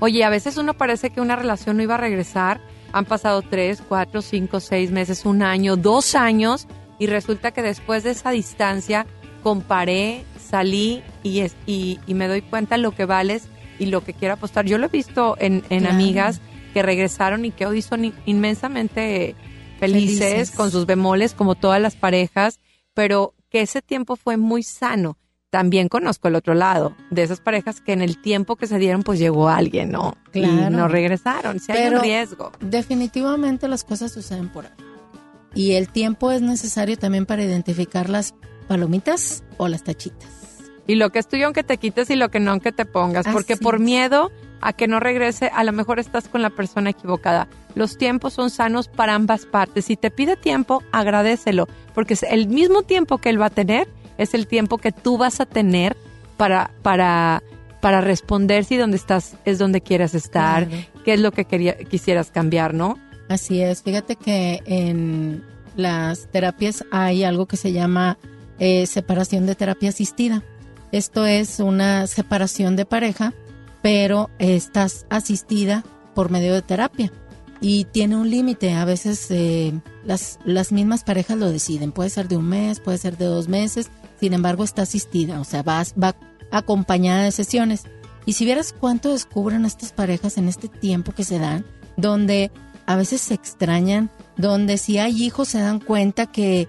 [0.00, 2.60] Oye, a veces uno parece que una relación no iba a regresar.
[2.92, 6.66] Han pasado tres, cuatro, cinco, seis meses, un año, dos años,
[6.98, 9.06] y resulta que después de esa distancia
[9.42, 13.44] comparé, salí y, es, y, y me doy cuenta lo que vales
[13.78, 14.66] y lo que quiero apostar.
[14.66, 15.94] Yo lo he visto en, en Claro.
[15.94, 16.40] amigas
[16.74, 19.34] que regresaron y que hoy son in- inmensamente
[19.78, 20.50] felices, Felices.
[20.50, 22.60] con sus bemoles, como todas las parejas,
[22.92, 25.16] pero que ese tiempo fue muy sano.
[25.50, 29.02] También conozco el otro lado, de esas parejas que en el tiempo que se dieron,
[29.02, 30.16] pues llegó alguien, ¿no?
[30.32, 30.70] Y Claro.
[30.70, 31.58] no regresaron.
[31.58, 32.52] Si hay un riesgo.
[32.60, 34.76] Definitivamente las cosas suceden por algo.
[35.52, 38.34] Y el tiempo es necesario también para identificar las
[38.68, 40.28] palomitas o las tachitas.
[40.86, 43.26] Y lo que es tuyo, aunque te quites, y lo que no, aunque te pongas.
[43.32, 44.30] porque por miedo
[44.60, 47.48] a que no regrese, a lo mejor estás con la persona equivocada.
[47.74, 49.86] Los tiempos son sanos para ambas partes.
[49.86, 51.66] Si te pide tiempo, agradecelo.
[51.94, 53.88] Porque es el mismo tiempo que él va a tener
[54.22, 55.96] es el tiempo que tú vas a tener
[56.36, 57.42] para, para,
[57.80, 60.84] para responder si donde estás es donde quieras estar, Claro.
[61.04, 62.98] qué es lo que quería, quisieras cambiar, ¿no?
[63.28, 65.44] Así es, fíjate que en
[65.76, 68.18] las terapias hay algo que se llama
[68.58, 70.42] eh, separación de terapia asistida.
[70.92, 73.32] Esto es una separación de pareja,
[73.82, 77.12] pero estás asistida por medio de terapia
[77.60, 78.72] y tiene un límite.
[78.74, 79.72] A veces eh,
[80.04, 81.92] las, las mismas parejas lo deciden.
[81.92, 83.90] Puede ser de un mes, puede ser de dos meses.
[84.20, 86.14] Sin embargo, está asistida, o sea, va, va
[86.50, 87.84] acompañada de sesiones.
[88.26, 91.64] Y si vieras cuánto descubren estas parejas en este tiempo que se dan,
[91.96, 92.50] donde
[92.86, 96.68] a veces se extrañan, donde si hay hijos se dan cuenta que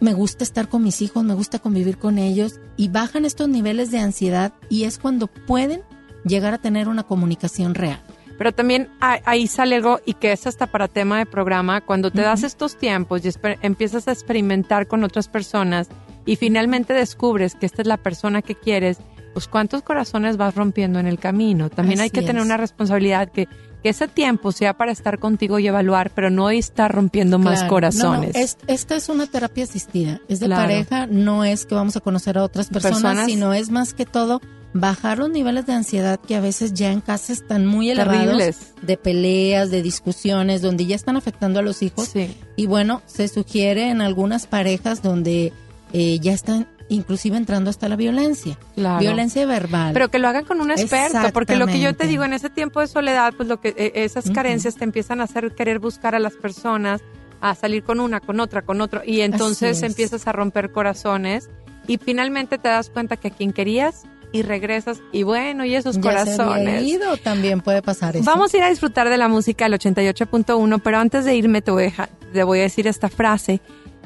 [0.00, 3.90] me gusta estar con mis hijos, me gusta convivir con ellos y bajan estos niveles
[3.90, 5.82] de ansiedad y es cuando pueden
[6.24, 8.00] llegar a tener una comunicación real.
[8.38, 12.20] Pero también ahí sale algo y que es hasta para tema de programa, cuando te
[12.20, 13.30] das estos tiempos y
[13.62, 15.88] empiezas a experimentar con otras personas
[16.26, 18.98] y finalmente descubres que esta es la persona que quieres,
[19.32, 21.70] pues cuántos corazones vas rompiendo en el camino.
[21.70, 23.48] También hay que tener una responsabilidad que,
[23.82, 28.32] que ese tiempo sea para estar contigo y evaluar, pero no estar rompiendo más corazones.
[28.34, 30.62] No, no, es- esta es una terapia asistida, es de Claro.
[30.62, 33.26] pareja, no es que vamos a conocer a otras personas, Personas.
[33.26, 34.40] sino es más que todo
[34.72, 38.74] bajar los niveles de ansiedad que a veces ya en casa están muy elevados, Terribles.
[38.82, 42.10] de peleas, de discusiones, donde ya están afectando a los hijos.
[42.56, 45.52] Y bueno, se sugiere en algunas parejas donde
[45.92, 49.00] eh, ya están inclusive entrando hasta la violencia, Claro.
[49.00, 49.92] violencia verbal.
[49.92, 52.48] Pero que lo hagan con un experto, porque lo que yo te digo, en ese
[52.48, 56.14] tiempo de soledad, pues lo que eh, esas carencias te empiezan a hacer querer buscar
[56.14, 57.00] a las personas,
[57.40, 59.82] a salir con una, con otra, con otro, y entonces es.
[59.82, 61.50] empiezas a romper corazones
[61.88, 65.96] y finalmente te das cuenta que a quien querías y regresas y bueno, y esos
[65.96, 66.82] Ya corazones.
[66.84, 68.24] ido, también puede pasar eso.
[68.24, 71.70] Vamos a ir a disfrutar de la música al 88.1, pero antes de irme te
[71.72, 73.60] voy, a te voy a decir esta frase.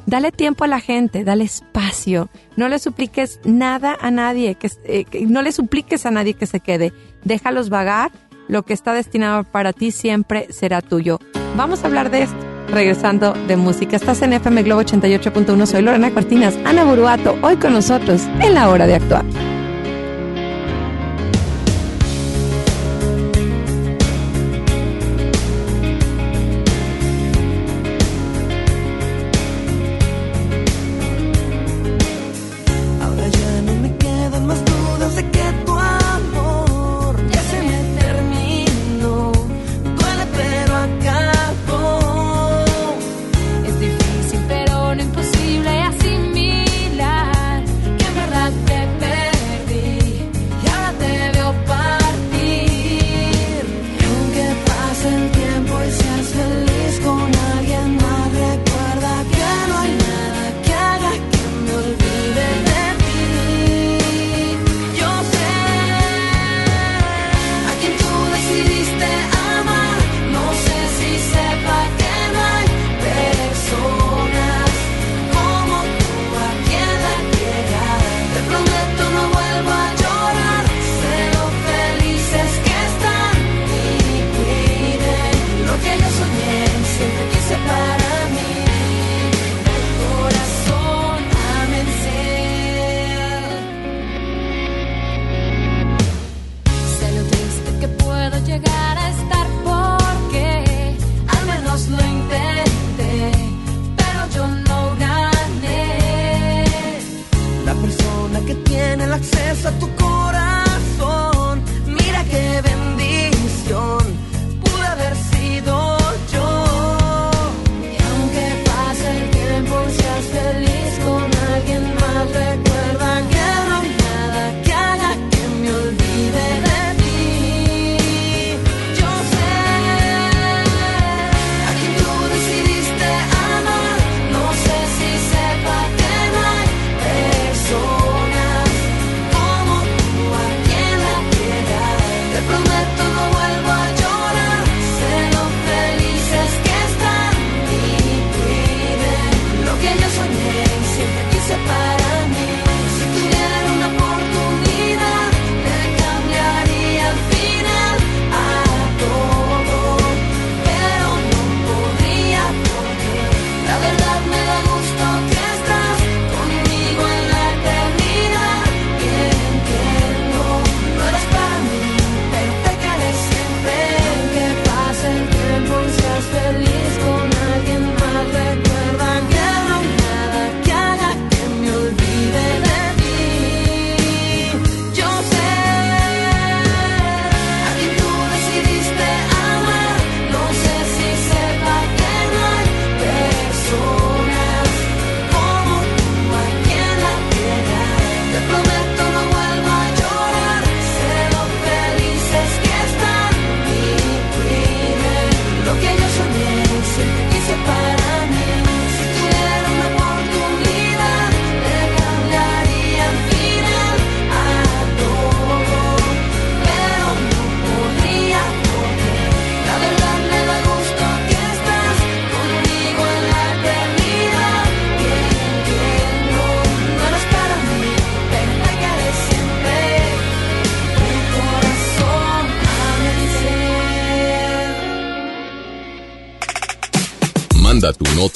[0.07, 2.29] Dale tiempo a la gente, dale espacio.
[2.57, 6.47] No le supliques nada a nadie, que, eh, que- no le supliques a nadie que
[6.47, 6.93] se quede.
[7.25, 8.11] Déjalos vagar.
[8.49, 11.21] Lo que está destinado para ti siempre será tuyo.
[11.57, 12.37] Vamos a hablar de esto.
[12.69, 13.97] Regresando de música.
[13.97, 15.67] Estás en FM Globo 88.1.
[15.67, 16.57] Soy Lorena Cortinas.
[16.65, 19.25] Ana Buruato, hoy con nosotros en la hora de actuar.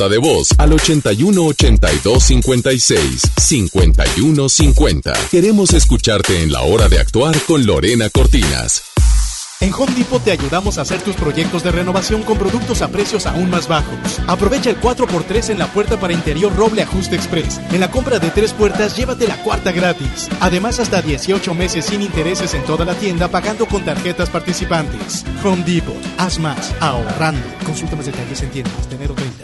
[0.08, 5.12] De voz al 81 82 56 51 50.
[5.30, 8.82] Queremos escucharte en la hora de actuar con Lorena Cortinas.
[9.60, 13.24] En Home Depot te ayudamos a hacer tus proyectos de renovación con productos a precios
[13.24, 14.20] aún más bajos.
[14.26, 17.60] Aprovecha el 4x3 en la puerta para interior roble ajuste express.
[17.72, 20.28] En la compra de tres puertas, llévate la cuarta gratis.
[20.40, 25.24] Además, hasta 18 meses sin intereses en toda la tienda pagando con tarjetas participantes.
[25.42, 27.46] Home Depot, haz más, ahorrando.
[27.64, 29.43] Consulta más detalles en tiendas de enero 30.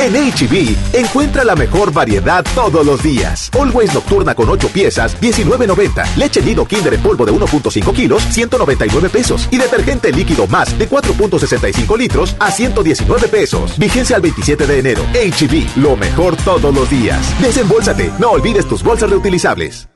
[0.00, 3.50] En HB, encuentra la mejor variedad todos los días.
[3.58, 6.14] Always Nocturna con 8 piezas, 19.90.
[6.14, 9.48] Leche Nido Kinder en polvo de 1.5 kilos, 199 pesos.
[9.50, 13.76] Y detergente líquido más de 4.65 litros a 119 pesos.
[13.76, 15.02] Vigencia al 27 de enero.
[15.14, 17.34] HB, lo mejor todos los días.
[17.40, 19.88] Desembolsate, no olvides tus bolsas reutilizables.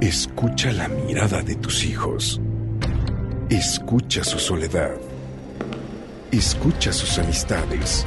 [0.00, 2.40] Escucha la mirada de tus hijos.
[3.48, 4.92] Escucha su soledad.
[6.30, 8.06] Escucha sus amistades.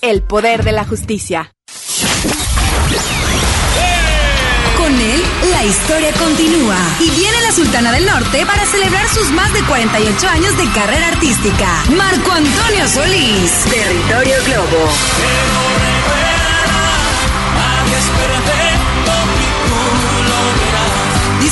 [0.00, 1.52] El poder de la justicia.
[4.76, 6.76] Con él, la historia continúa.
[7.00, 11.08] Y viene la Sultana del Norte para celebrar sus más de 48 años de carrera
[11.08, 11.84] artística.
[11.96, 13.64] Marco Antonio Solís.
[13.70, 16.25] Territorio Globo.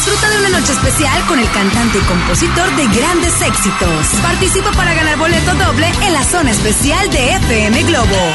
[0.04, 4.06] Disfruta de una noche especial con el cantante y compositor de grandes éxitos.
[4.20, 8.34] Participa para ganar boleto doble en la zona especial de FM Globo.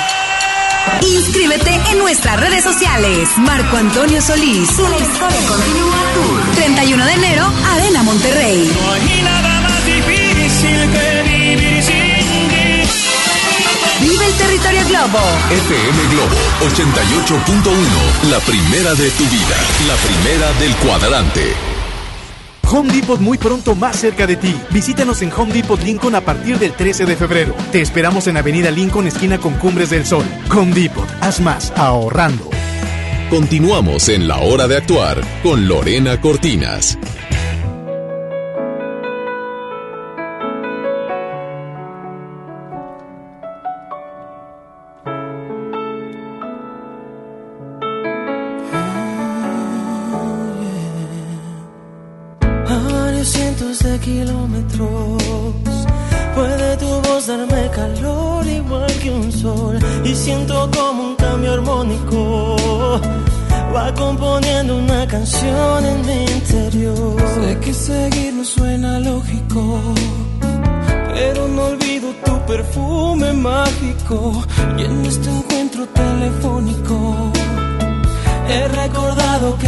[1.04, 3.30] Inscríbete en nuestras redes sociales.
[3.38, 4.80] Marco Antonio Solís.
[4.80, 6.56] La historia continúa Tour.
[6.56, 8.72] 31 de enero, Arena Monterrey.
[8.74, 11.09] No hay nada más difícil que
[14.30, 15.20] el territorio Globo.
[15.50, 19.58] FM Globo 88.1, la primera de tu vida,
[19.88, 21.54] la primera del cuadrante.
[22.72, 24.56] Home Depot muy pronto más cerca de ti.
[24.70, 27.56] Visítanos en Home Depot Lincoln a partir del 13 de febrero.
[27.72, 30.26] Te esperamos en Avenida Lincoln, esquina con Cumbres del Sol.
[30.56, 32.50] Home Depot, haz más, ahorrando.
[33.32, 37.00] Continuamos en la hora de actuar con Lorena Cortinas.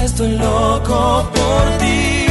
[0.04, 2.31] Estoy loco por ti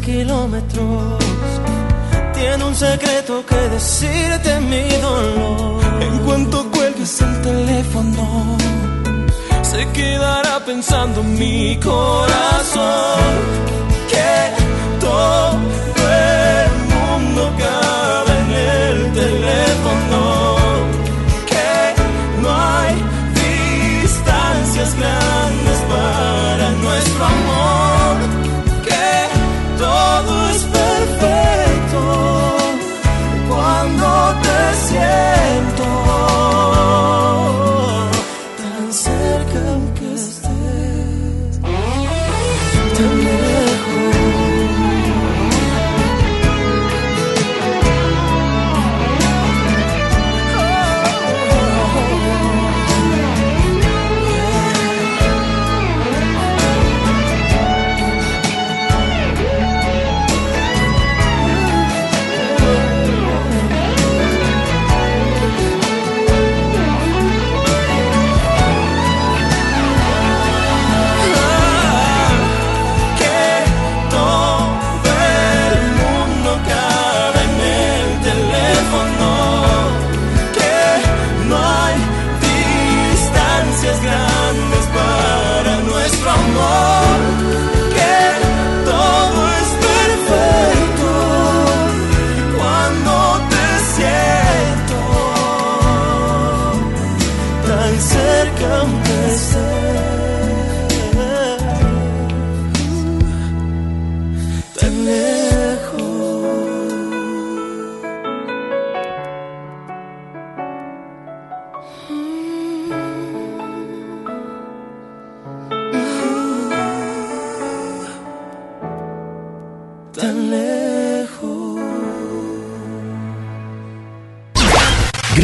[0.00, 1.24] kilómetros.
[2.34, 5.82] Tiene un secreto que decirte mi dolor.
[6.00, 8.56] En cuanto cuelgues el teléfono,
[9.62, 13.32] se quedará pensando mi corazón
[14.08, 15.58] que todo
[16.08, 17.75] el mundo cabe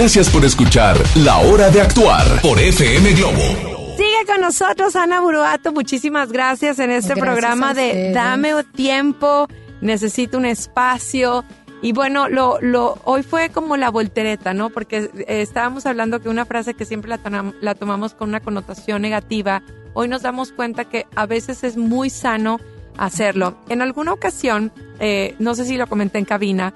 [0.03, 3.38] Gracias por escuchar La Hora de Actuar por FM Globo.
[3.96, 8.11] Sigue con nosotros Ana Buruato, muchísimas gracias en este Gracias programa de.
[8.11, 9.46] Dame tiempo,
[9.80, 11.44] necesito un espacio.
[11.82, 14.70] Y bueno, lo, lo, hoy fue como la voltereta, ¿no?
[14.70, 18.40] Porque eh, estábamos hablando que una frase que siempre la, tonam- la tomamos con una
[18.40, 19.62] connotación negativa,
[19.94, 22.59] hoy nos damos cuenta que a veces es muy sano
[22.98, 23.55] hacerlo.
[23.68, 26.74] En alguna ocasión, eh, no sé si lo comenté en cabina,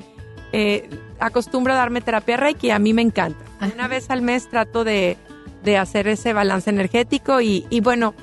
[0.53, 0.89] eh,
[1.19, 3.45] acostumbro a darme terapia Reiki, a mí me encanta.
[3.75, 5.17] Una vez al mes trato de,
[5.65, 8.15] de hacer ese balance energético y, y bueno,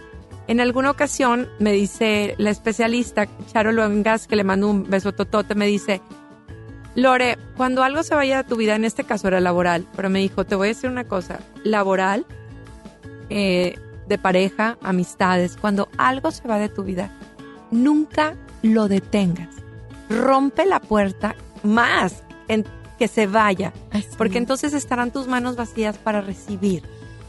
[0.48, 5.56] en alguna ocasión me dice la especialista Charo Luengas, que le mando un beso totote,
[5.56, 6.02] me dice,
[6.96, 10.20] Lore, cuando algo se vaya de tu vida, en este caso era laboral, pero me
[10.20, 12.26] dijo, te voy a decir una cosa, laboral,
[13.30, 17.10] eh, de pareja, amistades, cuando algo se va de tu vida,
[17.72, 19.50] nunca lo detengas.
[20.10, 22.66] Rompe la puerta más en
[22.98, 23.74] que se vaya,
[24.18, 26.84] porque entonces estarán tus manos vacías para recibir.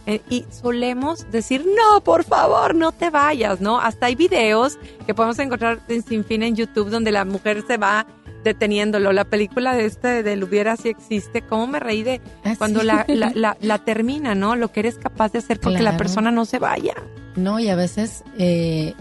[0.06, 3.80] Eh, y solemos decir, no, por favor, no te vayas, ¿no?
[3.80, 7.78] Hasta hay videos que podemos encontrar en sin fin en YouTube donde la mujer se
[7.78, 8.06] va
[8.44, 9.14] deteniéndolo.
[9.14, 12.20] La película de este del hubiera si existe, cómo me reí de
[12.58, 14.56] cuando la, la, la, la termina, ¿no?
[14.56, 15.96] Lo que eres capaz de hacer porque la Claro.
[15.96, 16.92] persona no se vaya.
[17.36, 18.92] No, y a veces eh,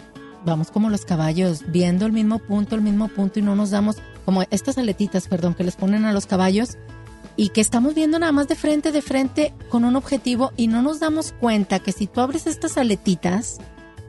[0.45, 3.97] vamos como los caballos, viendo el mismo punto, el mismo punto, y no nos damos,
[4.25, 6.77] como estas aletitas, perdón, que les ponen a los caballos,
[7.35, 10.81] y que estamos viendo nada más de frente, de frente, con un objetivo, y no
[10.81, 13.57] nos damos cuenta que si tú abres estas aletitas,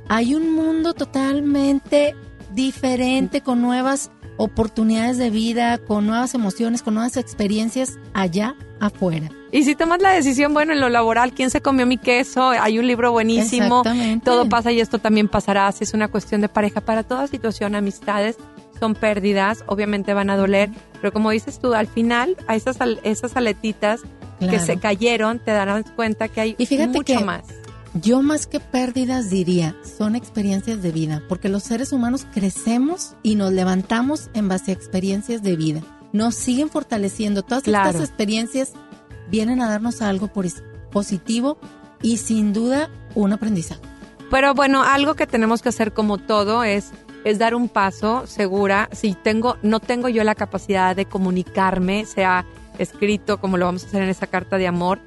[0.08, 2.14] hay un mundo totalmente
[2.52, 9.30] diferente, con nuevas oportunidades de vida, con nuevas emociones, con nuevas experiencias allá afuera.
[9.52, 12.50] Y si tomas la decisión, bueno, en lo laboral, ¿quién se comió mi queso?
[12.50, 13.82] Hay un libro buenísimo.
[13.82, 14.24] Exactamente.
[14.24, 15.70] Todo pasa y esto también pasará.
[15.70, 18.36] Si es una cuestión de pareja, para toda situación, amistades
[18.78, 20.70] son pérdidas, obviamente van a doler,
[21.00, 24.00] pero como dices tú, al final, a esas, esas aletitas
[24.40, 27.44] que se cayeron, te darás cuenta que hay Y fíjate mucho que más.
[27.94, 33.36] Yo más que pérdidas diría, son experiencias de vida, porque los seres humanos crecemos y
[33.36, 35.80] nos levantamos en base a experiencias de vida.
[36.12, 37.42] Nos siguen fortaleciendo.
[37.42, 37.90] Todas Claro.
[37.90, 38.72] estas experiencias
[39.30, 40.46] vienen a darnos algo por-
[40.90, 41.56] positivo
[42.02, 43.80] y sin duda un aprendizaje.
[44.30, 46.90] Pero bueno, algo que tenemos que hacer como todo es
[47.24, 48.88] es dar un paso segura.
[48.92, 52.44] Si tengo no tengo yo la capacidad de comunicarme, sea
[52.78, 55.00] escrito como lo vamos a hacer en esa carta de amor,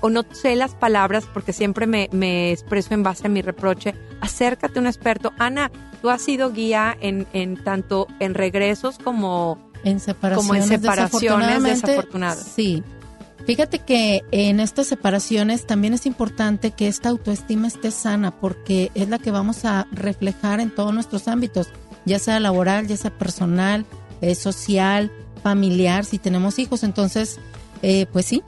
[0.00, 3.94] o no sé las palabras porque siempre me, me expreso en base a mi reproche,
[4.20, 5.32] acércate a un experto.
[5.38, 5.70] Ana,
[6.02, 11.62] tú has sido guía en, en tanto en regresos como En separaciones, como en separaciones
[11.62, 12.42] desafortunadas.
[12.42, 12.82] Sí.
[13.46, 19.08] Fíjate que en estas separaciones también es importante que esta autoestima esté sana porque es
[19.08, 21.68] la que vamos a reflejar en todos nuestros ámbitos.
[22.04, 23.86] ya sea laboral, ya sea personal,
[24.20, 25.12] eh, social,
[25.42, 26.82] familiar, si tenemos hijos.
[26.82, 27.38] Entonces,
[27.82, 28.42] eh, pues sí.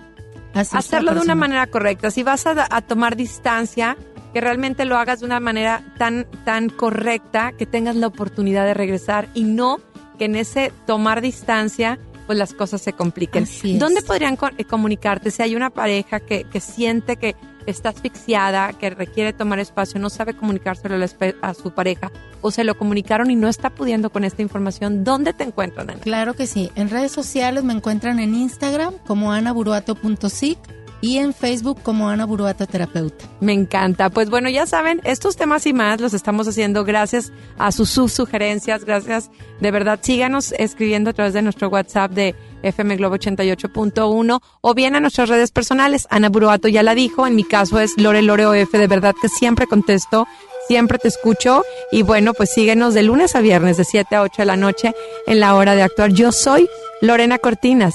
[0.55, 2.11] Así Hacerlo de una manera correcta.
[2.11, 3.97] Si vas a, a tomar distancia,
[4.33, 8.75] que realmente lo hagas de una manera tan, tan correcta que tengas la oportunidad de
[8.75, 9.79] regresar y no
[10.19, 13.47] que en ese tomar distancia pues las cosas se compliquen.
[13.79, 18.91] ¿Dónde podrían eh, comunicarte si hay una pareja que, que siente que está asfixiada, que
[18.91, 21.03] requiere tomar espacio, no sabe comunicárselo
[21.43, 22.11] a su pareja
[22.41, 25.05] o se lo comunicaron y no está pudiendo con esta información?
[25.05, 26.01] ¿Dónde te encuentran, Ana?
[26.01, 26.71] Claro que sí.
[26.75, 30.59] En redes sociales me encuentran en Instagram como anaburuato.sic
[31.05, 33.27] y en Facebook como Ana Buruato Terapeuta.
[33.41, 34.09] Me encanta.
[34.09, 38.11] Pues bueno, ya saben, estos temas y más los estamos haciendo gracias a sus, sus
[38.11, 39.31] sugerencias, gracias.
[39.61, 44.97] De verdad, síganos escribiendo a través de nuestro WhatsApp de FM Globo 88.1 o bien
[44.97, 46.07] a nuestras redes personales.
[46.09, 49.29] Ana Buruato ya la dijo, en mi caso es Lore Lore OF, de verdad que
[49.29, 50.27] siempre contesto,
[50.69, 51.65] siempre te escucho.
[51.93, 54.95] Y bueno, pues síguenos de lunes a viernes de 7 a 8 de la noche
[55.27, 56.13] en la hora de actuar.
[56.13, 56.67] Yo soy
[57.03, 57.95] Lorena Cortinas.